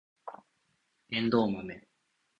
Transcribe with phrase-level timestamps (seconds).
[1.11, 1.87] エンドウマメ